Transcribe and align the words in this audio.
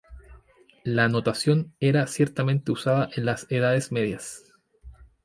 La 0.83 1.09
notación 1.09 1.75
era 1.79 2.07
ciertamente 2.07 2.71
usada 2.71 3.09
en 3.15 3.23
las 3.25 3.45
Edades 3.51 3.91
Medias. 3.91 4.51